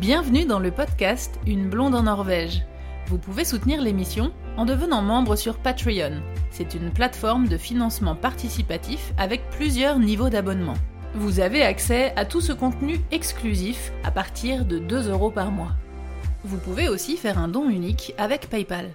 [0.00, 2.66] Bienvenue dans le podcast Une blonde en Norvège.
[3.06, 6.20] Vous pouvez soutenir l'émission en devenant membre sur Patreon.
[6.50, 10.74] C'est une plateforme de financement participatif avec plusieurs niveaux d'abonnement.
[11.14, 15.72] Vous avez accès à tout ce contenu exclusif à partir de 2 euros par mois.
[16.44, 18.90] Vous pouvez aussi faire un don unique avec PayPal.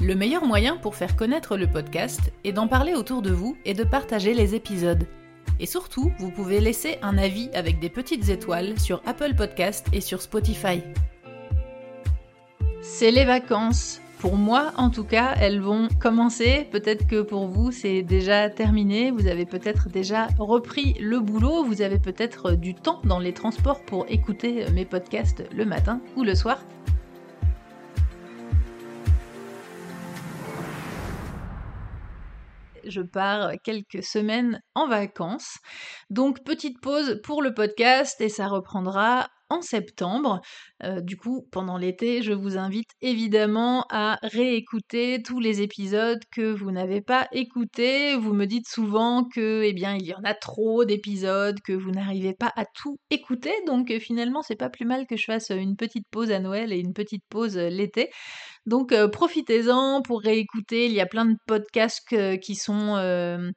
[0.00, 3.74] Le meilleur moyen pour faire connaître le podcast est d'en parler autour de vous et
[3.74, 5.06] de partager les épisodes.
[5.62, 10.00] Et surtout, vous pouvez laisser un avis avec des petites étoiles sur Apple Podcast et
[10.00, 10.82] sur Spotify.
[12.80, 14.00] C'est les vacances.
[14.18, 16.66] Pour moi, en tout cas, elles vont commencer.
[16.72, 19.12] Peut-être que pour vous, c'est déjà terminé.
[19.12, 21.62] Vous avez peut-être déjà repris le boulot.
[21.64, 26.24] Vous avez peut-être du temps dans les transports pour écouter mes podcasts le matin ou
[26.24, 26.58] le soir.
[32.92, 35.58] Je pars quelques semaines en vacances.
[36.10, 40.40] Donc petite pause pour le podcast et ça reprendra en septembre.
[40.82, 46.52] Euh, du coup, pendant l'été, je vous invite évidemment à réécouter tous les épisodes que
[46.52, 48.16] vous n'avez pas écoutés.
[48.16, 51.90] Vous me dites souvent que, eh bien, il y en a trop d'épisodes, que vous
[51.90, 53.52] n'arrivez pas à tout écouter.
[53.66, 56.72] Donc euh, finalement, c'est pas plus mal que je fasse une petite pause à Noël
[56.72, 58.08] et une petite pause euh, l'été.
[58.66, 60.86] Donc profitez-en pour réécouter.
[60.86, 63.52] Il y a plein de podcasts qui sont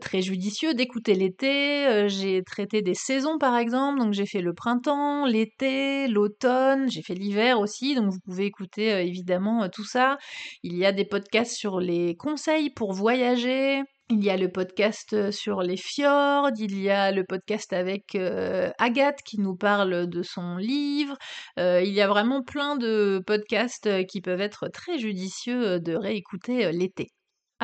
[0.00, 2.08] très judicieux d'écouter l'été.
[2.08, 4.00] j'ai traité des saisons par exemple.
[4.00, 6.90] Donc j'ai fait le printemps, l'été, l'automne.
[6.90, 7.94] J'ai fait l'hiver aussi.
[7.94, 10.18] Donc vous pouvez écouter évidemment tout ça.
[10.62, 13.82] Il y a des podcasts sur les conseils pour voyager.
[14.14, 19.22] Il y a le podcast sur les fjords, il y a le podcast avec Agathe
[19.24, 21.16] qui nous parle de son livre.
[21.56, 27.08] il y a vraiment plein de podcasts qui peuvent être très judicieux de réécouter l'été.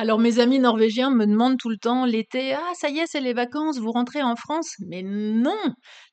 [0.01, 3.19] Alors mes amis norvégiens me demandent tout le temps l'été, ah ça y est, c'est
[3.19, 4.75] les vacances, vous rentrez en France?
[4.87, 5.59] Mais non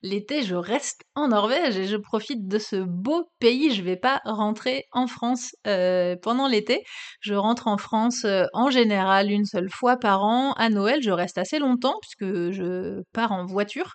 [0.02, 3.70] L'été, je reste en Norvège et je profite de ce beau pays.
[3.70, 6.82] Je vais pas rentrer en France euh, pendant l'été.
[7.20, 10.50] Je rentre en France euh, en général une seule fois par an.
[10.54, 13.92] À Noël, je reste assez longtemps puisque je pars en voiture.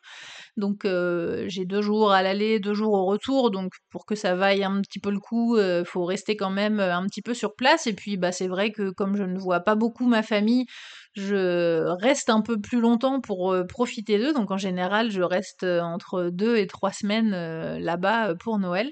[0.57, 3.51] Donc j'ai deux jours à l'aller, deux jours au retour.
[3.51, 7.05] Donc pour que ça vaille un petit peu le coup, faut rester quand même un
[7.07, 7.87] petit peu sur place.
[7.87, 10.65] Et puis bah c'est vrai que comme je ne vois pas beaucoup ma famille,
[11.13, 14.33] je reste un peu plus longtemps pour euh, profiter d'eux.
[14.33, 18.89] Donc en général, je reste euh, entre deux et trois semaines euh, là-bas pour Noël.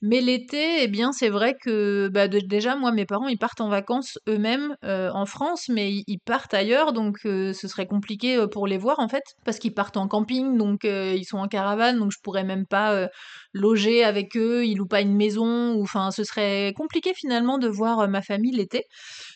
[0.00, 3.68] Mais l'été, eh bien, c'est vrai que bah, déjà, moi, mes parents, ils partent en
[3.68, 9.00] vacances eux-mêmes en France, mais ils, partent ailleurs, donc ce serait compliqué pour les voir
[9.00, 12.44] en fait, parce qu'ils partent en camping, donc ils sont en caravane, donc je pourrais
[12.44, 13.08] même pas
[13.52, 17.68] loger avec eux, ils louent pas une maison, ou enfin, ce serait compliqué finalement de
[17.68, 18.84] voir ma famille l'été.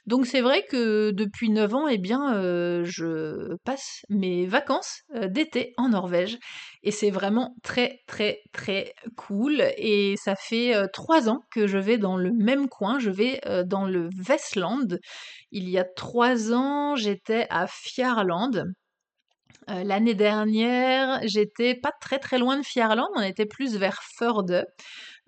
[0.06, 5.28] Donc c'est vrai que depuis 9 ans, eh bien, euh, je passe mes vacances euh,
[5.28, 6.38] d'été en Norvège
[6.82, 11.78] et c'est vraiment très très très cool et ça fait euh, trois ans que je
[11.78, 14.98] vais dans le même coin, je vais dans le Vestland.
[15.50, 18.64] Il y a trois ans, j'étais à Fjarland.
[19.68, 24.64] L'année dernière, j'étais pas très très loin de Fjarland, on était plus vers Förde.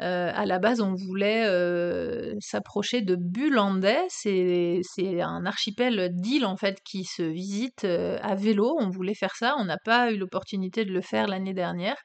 [0.02, 4.02] Euh, à la base, on voulait euh, s'approcher de Bulandais.
[4.08, 4.80] C'est,
[5.20, 8.76] un archipel d'îles en fait qui se visite euh, à vélo.
[8.80, 9.54] On voulait faire ça.
[9.58, 11.96] On n'a pas eu l'opportunité de le faire l'année dernière.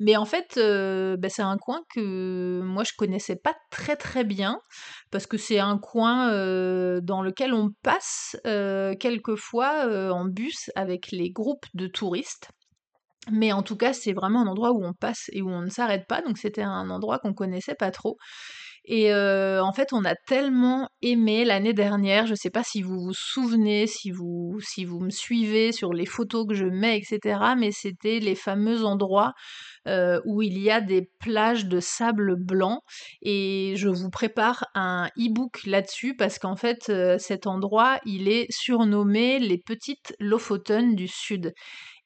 [0.00, 4.60] Mais en fait, bah, c'est un coin que moi je connaissais pas très très bien
[5.10, 6.28] parce que c'est un coin
[7.00, 12.50] dans lequel on passe quelquefois en bus avec les groupes de touristes.
[13.30, 15.70] Mais en tout cas, c'est vraiment un endroit où on passe et où on ne
[15.70, 18.16] s'arrête pas, donc c'était un endroit qu'on connaissait pas trop.
[18.90, 22.80] Et euh, en fait, on a tellement aimé l'année dernière, je ne sais pas si
[22.80, 26.96] vous vous souvenez, si vous, si vous me suivez sur les photos que je mets,
[26.96, 29.34] etc., mais c'était les fameux endroits
[29.86, 32.80] euh, où il y a des plages de sable blanc.
[33.20, 38.46] Et je vous prépare un e-book là-dessus parce qu'en fait, euh, cet endroit, il est
[38.50, 41.52] surnommé les petites Lofoten du Sud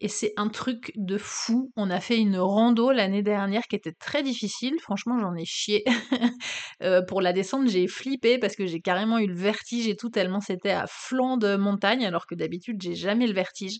[0.02, 1.70] et c'est un truc de fou.
[1.76, 5.84] On a fait une rando l'année dernière qui était très difficile, franchement j'en ai chié.
[6.82, 10.08] Euh, pour la descente j'ai flippé parce que j'ai carrément eu le vertige et tout
[10.10, 13.78] tellement c'était à flanc de montagne alors que d'habitude j'ai jamais le vertige.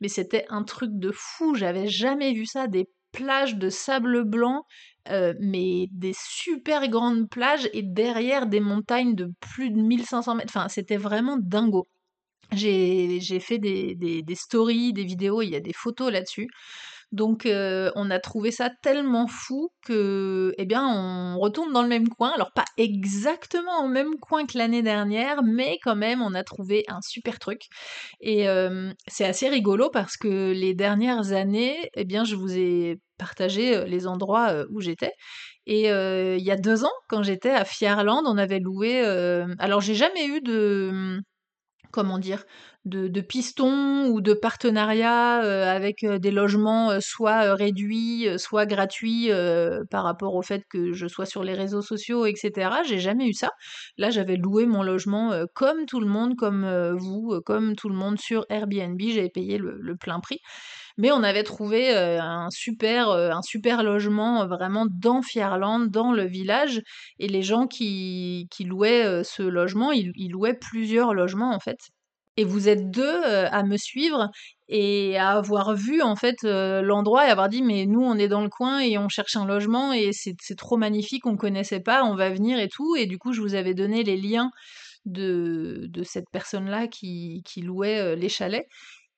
[0.00, 4.64] Mais c'était un truc de fou, j'avais jamais vu ça, des plages de sable blanc,
[5.08, 10.52] euh, mais des super grandes plages et derrière des montagnes de plus de 1500 mètres.
[10.56, 11.86] Enfin, c'était vraiment dingo.
[12.52, 16.48] J'ai fait des, des, stories, des vidéos, il y a des photos là-dessus.
[17.12, 22.08] Donc on a trouvé ça tellement fou que, eh bien, on retourne dans le même
[22.08, 22.30] coin.
[22.34, 26.84] Alors pas exactement au même coin que l'année dernière, mais quand même, on a trouvé
[26.88, 27.62] un super truc.
[28.20, 28.46] Et
[29.08, 34.06] c'est assez rigolo parce que les dernières années, eh bien, je vous ai partagé les
[34.06, 35.12] endroits où j'étais.
[35.66, 39.00] Et il y a deux ans, quand j'étais à Fierland, on avait loué.
[39.58, 41.20] alors j'ai jamais eu de
[41.90, 42.44] comment dire,
[42.86, 49.30] de, pistons ou de partenariats euh, avec euh, des logements euh, soit réduits, soit gratuits
[49.90, 52.70] par rapport au fait que je sois sur les réseaux sociaux, etc.
[52.86, 53.50] J'ai jamais eu ça.
[53.98, 58.18] Là, j'avais loué mon logement comme tout le monde, comme vous, comme tout le monde
[58.18, 59.00] sur Airbnb.
[59.00, 60.38] J'avais payé le, plein prix.
[60.98, 66.80] Mais on avait trouvé un, super, un super logement vraiment dans Fierland, dans le village.
[67.18, 71.78] Et les gens qui, qui louaient ce logement, ils louaient plusieurs logements en fait
[72.36, 74.30] et vous êtes deux euh, à me suivre
[74.68, 78.28] et à avoir vu en fait euh, l'endroit et avoir dit mais nous on est
[78.28, 82.04] dans le coin et on cherche un logement et c'est trop magnifique, on connaissait pas,
[82.04, 84.50] on va venir et tout et du coup je vous avais donné les liens
[85.06, 88.66] de, de cette personne-là qui, qui, louait euh, les chalets.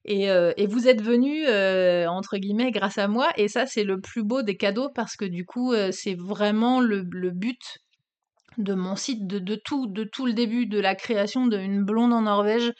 [0.04, 1.46] Et, et, vous êtes venu
[2.08, 5.24] entre guillemets grâce à moi et ça c'est le plus beau des cadeaux parce que
[5.24, 7.60] du coup c'est vraiment le, le, but
[8.58, 12.12] de mon site, de, de, tout, de tout le début de la création d'une blonde
[12.12, 12.72] en Norvège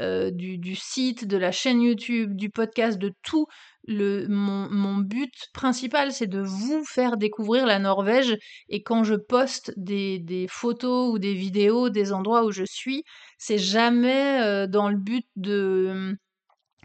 [0.00, 3.46] euh, du, site, de la chaîne YouTube, du podcast, de tout.
[3.86, 8.36] Le, mon, but principal, c'est de vous faire découvrir la Norvège.
[8.68, 13.04] Et quand je poste des, photos ou des vidéos des endroits où je suis,
[13.38, 16.16] c'est jamais euh, dans le but de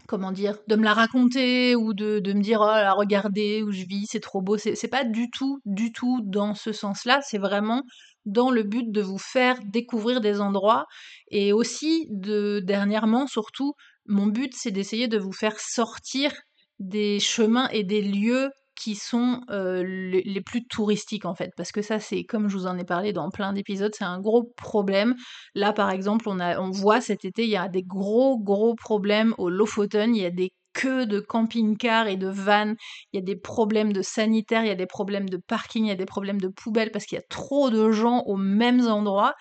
[0.06, 3.84] comment dire, de me la raconter ou de, me dire oh là, regardez où je
[3.84, 4.56] vis, c'est trop beau.
[4.58, 7.20] C'est pas du tout, du tout dans ce sens-là.
[7.22, 7.82] C'est vraiment
[8.26, 10.86] dans le but de vous faire découvrir des endroits
[11.30, 13.74] et aussi de dernièrement surtout
[14.06, 16.32] mon but c'est d'essayer de vous faire sortir
[16.78, 18.50] des chemins et des lieux
[18.80, 21.50] qui sont euh, les, plus touristiques en fait.
[21.54, 24.20] Parce que ça c'est comme je vous en ai parlé dans plein d'épisodes c'est un
[24.20, 25.14] gros problème.
[25.54, 28.74] Là par exemple on a on voit cet été il y a des gros gros
[28.74, 30.16] problèmes au Lofoten.
[30.16, 32.76] Il y a des que de camping-cars et de vannes,
[33.12, 35.88] il y a des problèmes de sanitaire, il y a des problèmes de parking, il
[35.88, 38.86] y a des problèmes de poubelles parce qu'il y a trop de gens aux mêmes
[38.86, 39.34] endroits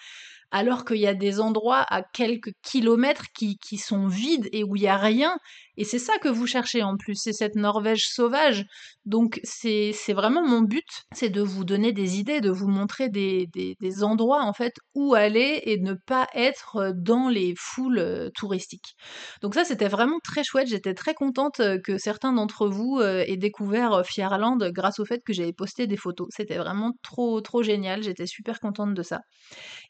[0.51, 4.75] alors qu'il y a des endroits à quelques kilomètres qui, qui sont vides et où
[4.75, 5.37] il n'y a rien.
[5.79, 8.65] Et c'est ça que vous cherchez en plus, c'est cette Norvège sauvage.
[9.05, 10.85] Donc c'est vraiment mon but,
[11.15, 15.15] c'est de vous donner des idées, de vous montrer des, des, endroits en fait où
[15.15, 18.95] aller et ne pas être dans les foules euh, touristiques.
[19.41, 23.23] Donc ça c'était vraiment très chouette, j'étais très contente euh, que certains d'entre vous euh,
[23.25, 26.27] aient découvert Fierland grâce au fait que j'avais posté des photos.
[26.29, 29.21] C'était vraiment trop trop génial, j'étais super contente de ça.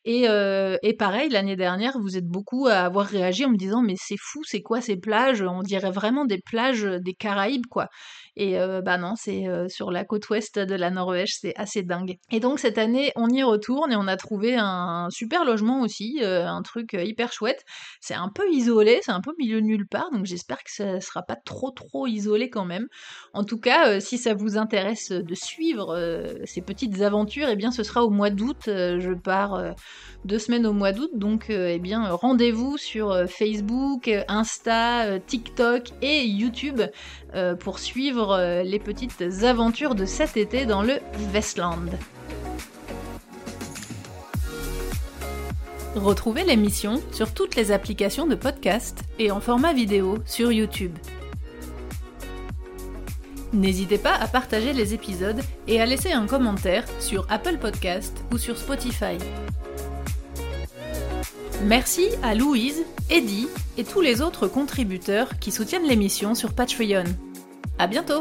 [0.06, 3.96] Et, et pareil, l'année dernière, vous êtes beaucoup à avoir réagi en me disant mais
[3.98, 5.42] c'est fou, c'est quoi ces plages?
[5.80, 7.88] Vraiment des plages des Caraïbes, quoi.
[8.36, 12.16] Et bah non, c'est sur la côte ouest de la Norvège, c'est assez dingue.
[12.32, 16.20] Et donc cette année, on y retourne et on a trouvé un super logement aussi,
[16.24, 17.64] un truc hyper chouette.
[18.00, 21.22] C'est un peu isolé, c'est un peu milieu nulle part, donc j'espère que ça sera
[21.22, 22.88] pas trop trop isolé quand même.
[23.34, 27.72] En tout cas, si ça vous intéresse de suivre ces petites aventures, et eh bien
[27.72, 28.64] ce sera au mois d'août.
[28.68, 29.76] je pars
[30.24, 35.69] deux semaines au mois d'août, donc eh bien rendez-vous sur Facebook, Insta, TikTok
[36.02, 36.82] et YouTube
[37.60, 41.00] pour suivre euh, les petites aventures de cet été dans le
[41.34, 41.90] Westland.
[45.96, 50.98] Retrouvez l'émission sur toutes les applications de podcast et en format vidéo sur YouTube.
[53.52, 58.38] N'hésitez pas à partager les épisodes et à laisser un commentaire sur Apple Podcast ou
[58.38, 59.18] sur Spotify.
[61.64, 63.48] Merci à Louise, Eddie
[63.80, 67.06] et tous les autres contributeurs qui soutiennent l'émission sur Patreon.
[67.78, 68.20] À bientôt